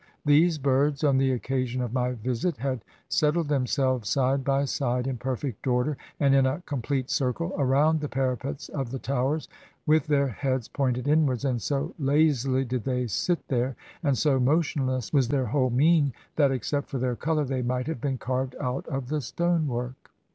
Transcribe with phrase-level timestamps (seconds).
[0.25, 5.05] These birds, on the occasion of my visit, had set tled themselves side by side
[5.05, 9.47] in perfect order, and in a complete circle around the parapets of the Towers,
[9.85, 15.13] with their heads pointed inwards, and so lazily did they sit there and so motionless
[15.13, 18.87] was their whole mien that, except for their color, they might have been carved out
[18.87, 20.09] of the stone work.